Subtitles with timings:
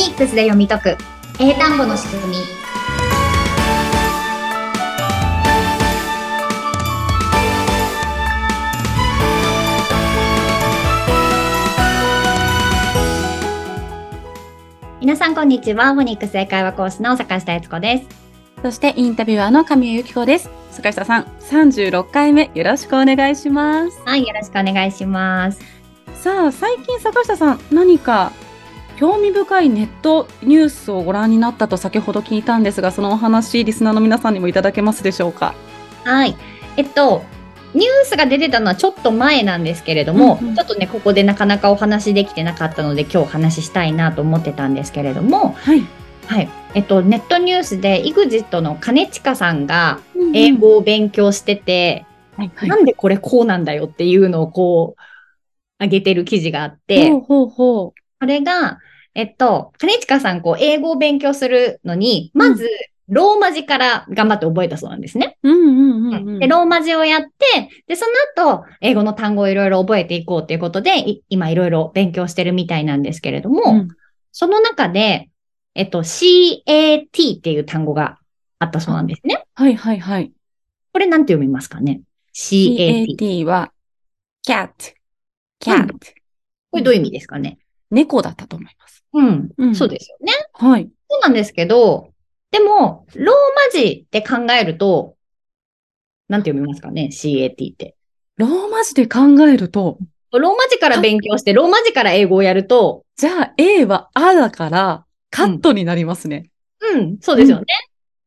[0.00, 0.96] ニックスで読み解く。
[1.38, 2.36] 英単語の仕組み。
[15.02, 15.92] 皆さんこんにちは。
[15.92, 18.06] フォニックス英会話講師の坂下悦子です。
[18.62, 20.48] そしてインタビュアーの神谷由紀子です。
[20.70, 24.00] 坂下さん、36回目よろしくお願いします。
[24.06, 25.60] はいよろしくお願いします。
[26.14, 28.32] さあ、最近坂下さん、何か
[29.00, 35.54] 興味深いネットニュースをご覧になったと先ほど聞いたんですが、そのお話、リスナーの皆さんにもいただけますでしょうか？
[36.04, 36.36] はい
[36.76, 37.22] えっと
[37.72, 45.82] ニュースが出てたのはちょっと前なんですけれども、うんうんちょっとねここでなかなかお話できてなかったので今日お話ししたいなと思ってたんですけれども、はい。
[46.26, 46.48] はい。
[46.74, 50.00] えっと、ネットニュースで EXIT の兼近さんが
[50.34, 52.04] 英語を勉強してて、
[52.36, 52.68] はい、はい。
[52.68, 58.78] なんでこれこうなんだよっていうのをこう、上げてる記事があって、ほうほうほこれが、
[59.14, 62.68] えっと、兼近さん、こう、英語を勉強するのに、まず、
[63.08, 65.36] ローマ字から頑張って覚えたそうなんですね。
[65.42, 65.50] う。
[65.50, 66.38] うんうんうんうん。
[66.38, 67.28] で、ローマ字をやって、
[67.88, 73.88] で、その後、英語の単語をいろいろ覚えていこうということで、い今いろいろ勉強してるみたいなんですけれども、うん
[74.32, 75.28] その中で、
[75.74, 78.18] えっと、CAT っていう単語が
[78.58, 79.44] あったそうなんですね。
[79.54, 80.32] はいはいはい。
[80.92, 82.02] これなんて読みますかね
[82.34, 83.16] ?CAT。
[83.16, 83.72] CAT は、
[84.46, 84.70] cat,
[85.60, 85.88] cat、
[86.70, 87.58] これどういう意味ですかね？
[87.90, 89.04] 猫だったと思います。
[89.12, 89.50] うん。
[89.56, 90.32] うんそうですよね。
[90.54, 90.88] はい。
[91.08, 92.12] そうなんですけど、
[92.50, 95.16] でも、ローマ字で考えると、
[96.28, 97.96] なんて読みますかね ?CAT って。
[98.36, 99.98] ローマ字で考えると、
[100.32, 106.50] ローマ字から勉強して、ローマ字から英語をやると、じゃあ A はあだから、カットになりますね。
[106.94, 107.66] うん、そうですよね。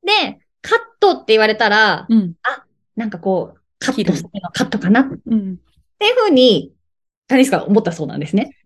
[0.05, 2.33] で、カットって言われたら、うん。
[2.95, 5.57] なんかこう、カットするのカットかなっうん。
[5.99, 6.73] ていうふうに、
[7.27, 8.57] カニスカが思ったそうなんですね。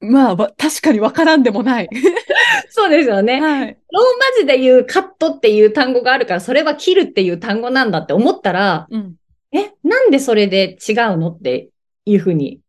[0.00, 1.88] まあ、わ確かにわからんでもない。
[2.70, 3.40] そうですよね。
[3.40, 3.66] はい。
[3.66, 4.04] ロー
[4.36, 9.16] マ字で言うカットっていう単語があるから、それは切るっていう単語なんだって思ったら、うん。
[9.52, 11.70] え、なんでそれで違うのって
[12.04, 12.60] いうふうに。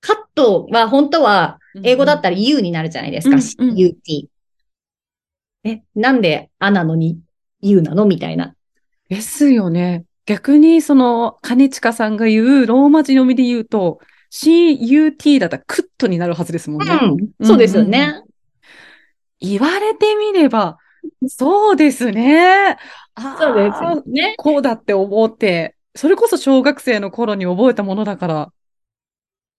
[0.00, 3.36] カットは本当は英語だったら U になるじゃないですか。
[3.36, 4.28] うんうん CUT。
[5.64, 7.18] え、なんであなのに
[7.60, 8.54] U なのみたいな。
[9.08, 10.04] ですよね。
[10.26, 13.98] 逆に、その、兼近さんが言う、ローマ字読みで言うと、
[14.30, 16.94] CUT だったらクットになるはずですもんね。
[17.40, 17.46] うん。
[17.46, 18.22] そうですよね。
[19.40, 20.78] 言われてみれば、
[21.28, 22.76] そうですね。
[23.14, 23.70] あそうで
[24.04, 24.34] すね。
[24.36, 28.52] こうだって思って、それこそ小学生の頃に覚えたものだから、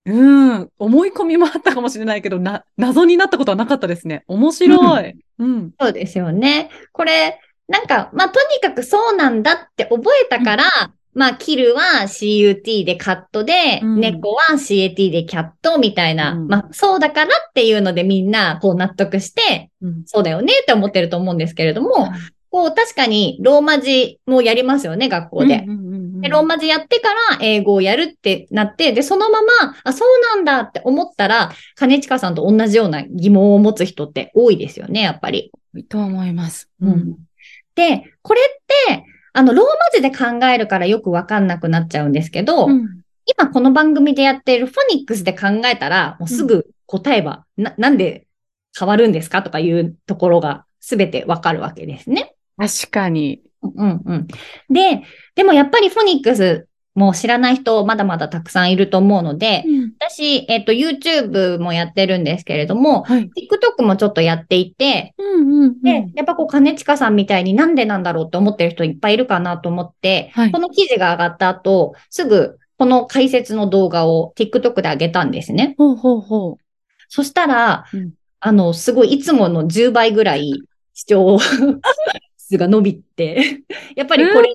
[0.05, 4.23] うん、思い込みもあったかもしれないけど、な、謎になったことはなかったですね。
[4.27, 5.13] 面白い。
[5.37, 5.71] うん。
[5.79, 6.69] そうですよね。
[6.93, 10.63] これ、なんか、まあ、とにかくそうなんだって覚えたから、
[11.13, 22.11] まあ、キルは CUT でカットで、うん猫は CAT でキャットみたいな、うんまあ、そうだからっていうのでみんな、こう納得して、うんそうだよねって思ってると思うんですけれども、はい
[22.51, 25.63] こう、確かにローマ字もやりますよね、学校で。
[25.67, 29.47] うんうんうんうんで、ローマ字やってから英語をやるってなって、で、そのまま、
[29.85, 35.51] あ、そうなんだって思ったら、金近さんと同じような疑問を持つ人って多いですよね、やっぱり。
[35.87, 36.69] と思います。
[36.81, 37.15] うん。
[37.75, 42.99] で、これって、あの、ローマ字で考えるからよくわかんなくなっちゃうんですけど、うん
[43.37, 48.25] 今この番組でやっているフォニックスで考えたら、もうすぐ答えば、な、なんで
[48.77, 52.33] 変わるんですかとかいうところがすべてわかるわけですね。
[52.57, 53.43] 確かに。
[53.61, 54.27] うんうん。
[54.69, 55.03] で、
[55.35, 56.67] でもやっぱりフォニックス
[56.99, 59.63] も知らない人まだまだたくさんいると思うので、
[59.99, 63.29] 私、えっと、YouTube もやってるんですけれども、はい。
[63.29, 70.51] TikTok もちょっとやっていて、うんうんで、やっぱこう、金近さんみたいになんでなんだろうって思ってる人いっぱいいるかなと思って、はい。
[70.51, 75.75] この記事が上がった後、すぐこの解説の動画を TikTok で上げたんですね。
[75.77, 76.57] ほうほうほ
[77.07, 78.13] そしたら、うん。
[78.41, 80.53] あの、すごいいつもの10倍ぐらい
[80.93, 81.37] 視聴
[82.37, 83.63] 数が伸びて、
[83.95, 84.53] やっぱりこれ、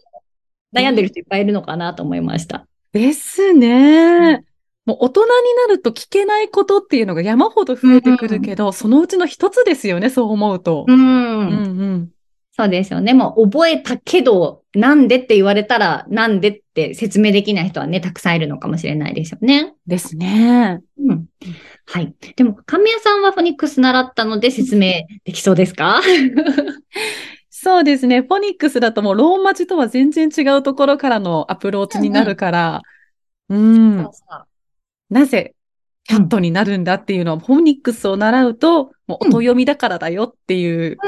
[0.75, 2.67] 悩んでる人いっぱいいるのかなと思いました。
[2.95, 2.99] う。
[2.99, 4.45] ですね。
[4.87, 5.29] もう大人に
[5.67, 10.85] なると聞けないことっていうのが山ほど増えてくるけど、そのうちの一つですよね、そう思うと。
[10.87, 10.99] うん。
[10.99, 11.61] うんう
[11.97, 12.11] ん。
[12.57, 13.15] そうですよね。
[13.15, 19.75] もう覚えたけど、なんでって言われたら、なんでって説明できない人はね、たくさんいるのかもしれないですよね。
[19.89, 20.81] ですね。
[21.01, 21.27] うん。
[21.87, 22.15] はい。
[22.37, 26.01] でも、神谷さんはフォニックス習ったので説明できそうですか？
[27.65, 28.21] そうですね。
[28.21, 32.83] フォニックスだともうローマ字とは全然違うところからのアプローチになるから、
[33.49, 34.47] うん、うそう
[35.09, 35.55] なぜ
[36.05, 40.99] キャットになるんだっていうのは、フォニックスを習うと、もう音読みだからだよっていう。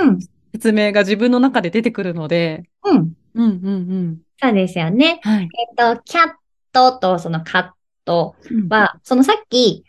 [0.55, 2.97] 説明が自分の中で出てくるので、うん。
[2.97, 4.21] うんうんうん。
[4.41, 5.21] そうですよね。
[5.23, 5.43] はい。
[5.43, 6.33] えっと、キャッ
[6.73, 7.71] トとそのカッ
[8.07, 9.85] トうんは、そのさっき、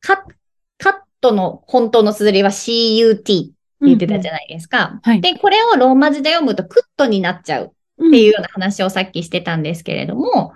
[0.00, 0.24] カ
[0.78, 4.86] カットの本当の綴りは CUT 言ってたじゃないですか。
[4.86, 5.00] うんうん。
[5.02, 5.20] はい。
[5.20, 10.52] で、これをローマ字で読むとクットになっちゃうっていうような話をさっきしてたんですけれども、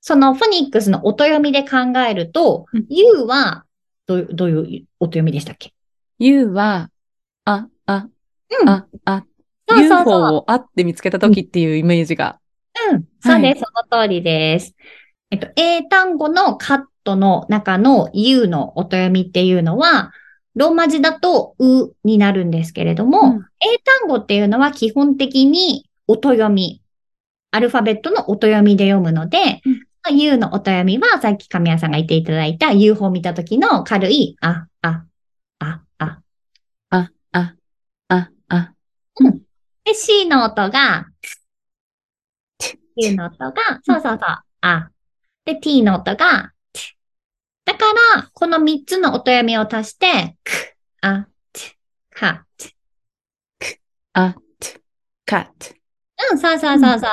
[0.00, 2.86] そのフォニックスの音読みで考えると、うん。
[2.88, 3.64] U は
[4.06, 4.52] どういうどうい
[4.82, 5.72] う音読みでしたっけ
[6.18, 6.90] ？U は、
[7.44, 8.08] あ、あ、
[8.62, 8.68] うん。
[8.68, 9.24] あ、あ、
[9.68, 9.98] そうそうそう。
[10.00, 12.38] UFO をあって見つけた時っていうイメージが。
[12.90, 13.60] うん、そうです。
[13.60, 13.66] そ
[13.96, 14.74] の通りです。
[15.30, 20.12] えっと、英単語のカットの中の U の音読みっていうのは、
[20.54, 26.82] ローマ字だとうになるんですけれども、うん英単語っていうのは基本的に音読み。
[27.50, 29.62] アルファベットの音読みで読むので、
[30.12, 35.04] U の音読みはさっき神谷さんが言っていただいた UFO を見た時の軽い、あ、あ、
[35.60, 36.20] あ、あ。
[36.90, 37.54] あ、あ、
[38.08, 38.72] あ、あ。
[39.84, 41.06] で、C の音が、
[42.96, 43.52] U の音が、
[43.82, 44.90] そうそうそう、あ。
[45.44, 46.53] で、T の音が、
[47.64, 51.78] だから、この3つの音読みを足して、く、あ、ち、
[52.10, 52.74] か、ち。
[54.12, 54.34] あ、
[55.26, 55.74] カット。
[56.32, 57.10] うん、そうそうそうそうそう。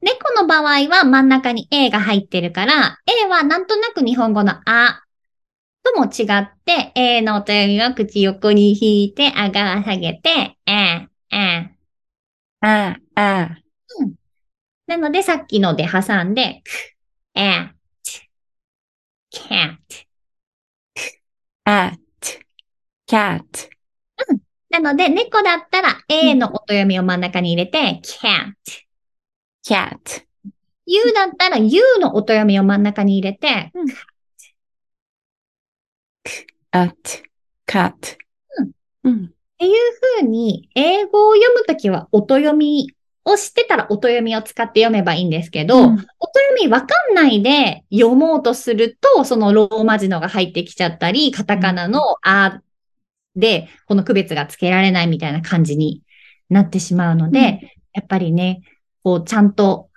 [0.00, 5.02] 猫の場合は真ん中に A が入ってるから、A はなんとなく日本語のあ
[5.82, 11.70] とも違って、A の音読みは口横に引いて、あが下げて、え、え。
[12.60, 13.56] あ、あ。
[14.86, 16.62] なので、さっきので挟んで、
[17.34, 17.74] く、え、ち、
[19.32, 19.76] cat。
[21.64, 21.92] あ、
[23.06, 23.46] キャット。
[24.70, 28.54] なので、猫だったら A の音読みを真ん中に入れて、cat。
[29.62, 30.22] キャット。
[30.86, 33.72] U だったら U の音読みを真ん中に入れて、
[36.70, 36.92] あ、
[37.66, 38.08] カット。
[39.04, 39.26] うん。
[39.26, 39.72] っていう
[40.18, 52.60] 風に、英語を読むときは音読みを知ってたら音読みを使って読めばいいんですけど、うん音読みわかんないで読もうとすると、そのローマ字のが入ってきちゃったり、カタカナのあ
[53.36, 56.02] で、この区別がつけられないみたいな感じに
[56.48, 58.62] なってしまうので、うんやっぱりね、
[59.04, 59.90] こう、ちゃんと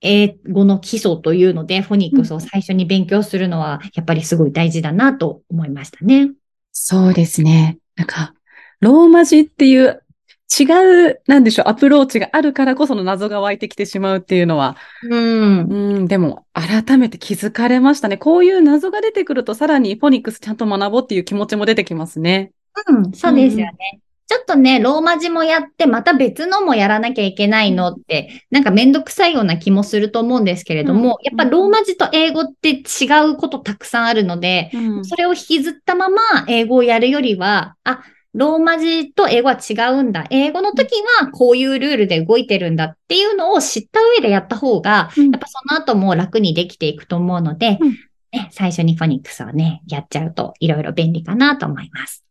[0.00, 6.32] 英語の基礎というので、フォニックスを最初に勉強するのは、やっぱりすごい大事だなと思いましたね。
[6.72, 7.78] そうですね。
[7.96, 8.34] なんか、
[8.80, 10.02] ローマ字っていう
[10.50, 15.58] 違う、なんでしょう、アプローチがあるからこその謎が湧いてきてしまうっていうのは、うん。
[15.68, 18.16] うん、でも、改めて気づかれましたね。
[18.16, 22.52] こういう謎が出てくると、さらにフォニックスちゃんと学ぼうっていう気持ちも出てきますね。
[22.88, 24.00] うん、そうですよね。
[24.28, 32.82] ちょっとね、ローマ字もやって、また別のもやらなきゃいけないのって、なんかめんどくさいような気もすると思うんですけれども、うんやっぱローマ字と英語って違
[33.30, 38.02] うことたくさんあるので、うんそれを引きずったまま英語をやるよりは、あ、
[38.38, 40.26] ローマ字と英語は違うんだ。
[40.30, 47.90] 英語の時はこういうルールで動いてるんだっていうのを知った上でやった方が、うんやっぱその後も楽にできていくと思うので、うん
[48.32, 52.24] ね、最初にフォニックスをね、やっちゃうといろいろ便利かなと思います。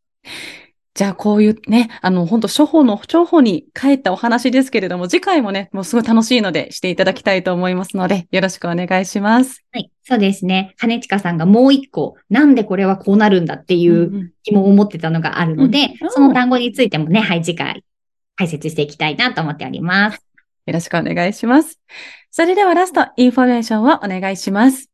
[0.97, 9.63] じゃあ、こういうね、あの、本当処方の、処方に帰ったお話ですけれども、次回もね、もうすごい楽しいので、していただきたいと思いますので、よろしくお願いします。
[9.71, 9.91] はい。
[10.03, 10.73] そうですね。
[10.79, 17.83] 金近さんがもう一個、なんでこれはこうなるんだっていううん疑問を持ってたのがあるので、うんその単語についてもね、はい、次回
[18.35, 20.25] 解説していきたいなと思っております。
[20.65, 21.79] よろしくお願いします。
[22.31, 24.89] それではラスト、インフォメーションをお願いします。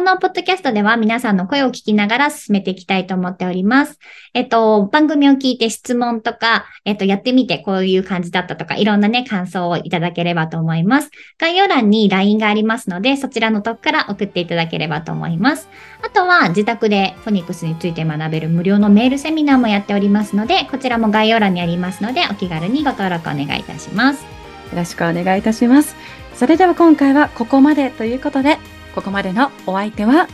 [0.00, 3.98] このポッドキャストでは皆さんの声を聞きながら進めていきたいと思っております。
[4.32, 11.10] えっと、番組を聞いて質問とか、えっと、やってみてこういう感じだったとか、いろんなね、感想をいただければと思います。
[11.36, 15.68] 概要欄に LINE がありますので、そちらのとこから送っていただければと思います。
[16.02, 24.22] あとは、自宅でフォニックスについて学べる無料のメールセミナーもやっておりますので、こちらも概要欄にありますので、お気軽にご登録お願いいたします。
[24.22, 24.28] よ
[24.76, 25.94] ろしくお願いいたします。
[26.36, 28.56] それでは今回はここまでということで、
[28.94, 30.26] ここまでのお相手は、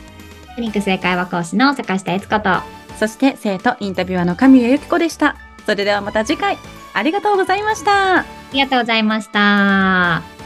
[0.55, 2.49] フォニックス英会話講師の坂下悦子と、
[2.97, 5.35] そして生徒インタビュアーの神谷由紀子でした。
[5.65, 6.57] それではまた次回、
[6.93, 8.19] ありがとうございました。
[8.19, 10.36] ありがとうございました。